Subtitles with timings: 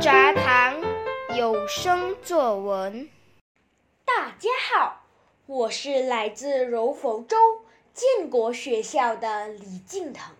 [0.00, 0.80] 杂谈
[1.36, 3.10] 有声作文。
[4.06, 5.04] 大家好，
[5.44, 7.36] 我是来自柔佛州
[7.92, 10.34] 建国学校的李敬腾。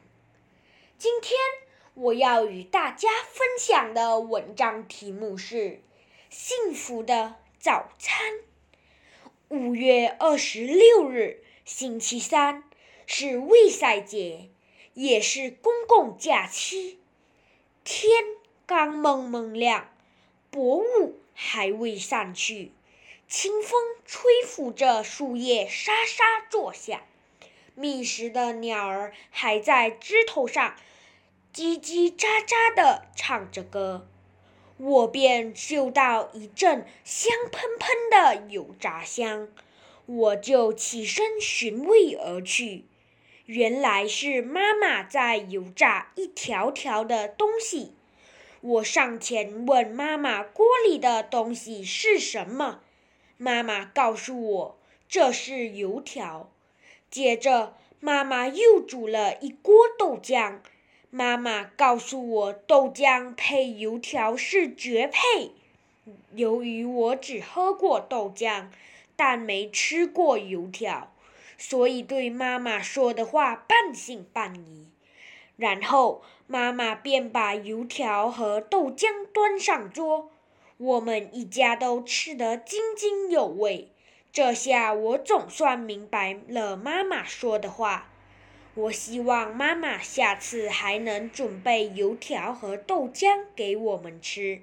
[0.96, 1.38] 今天
[1.92, 5.56] 我要与大家分享的文章题目是
[6.30, 8.32] 《幸福的早餐》。
[9.50, 12.64] 五月二十六日，星期三，
[13.04, 14.48] 是卫赛节，
[14.94, 16.98] 也是公共假期。
[17.84, 18.10] 天
[18.70, 19.88] 刚蒙蒙亮。
[20.48, 22.70] 薄雾还未散去，
[23.26, 27.02] 清风吹拂着树叶沙沙作响，
[27.74, 30.76] 觅食的鸟儿还在枝头上
[31.52, 34.06] 叽叽喳喳地唱着歌，
[34.76, 39.48] 我便嗅到一阵香喷喷的油炸香，
[40.06, 42.84] 我就起身寻味而去，
[43.46, 47.96] 原来是妈妈在油炸一条条的东西。
[48.60, 52.80] 我上前问妈妈：“锅里的东西是什么？”
[53.38, 56.50] 妈妈告诉我：“这是油条。”
[57.10, 60.58] 接着，妈妈又煮了一锅豆浆。
[61.08, 65.52] 妈妈告诉我：“豆浆配油条是绝配。”
[66.34, 68.66] 由于我只喝过豆浆，
[69.16, 71.12] 但没吃过油条，
[71.58, 74.88] 所以对妈妈说的话半信半疑。
[75.60, 80.30] 然后妈妈便把油条和豆浆端上桌，
[80.78, 83.92] 我们一家都吃得津津有味。
[84.32, 88.10] 这下我总算明白了妈妈说的话。
[88.74, 94.62] 我希望妈妈下次还能准备油条和豆浆给我们吃。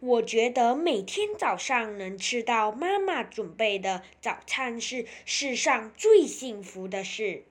[0.00, 7.44] 我觉得每天早上能吃到妈妈准备的早餐是世上最幸福的事。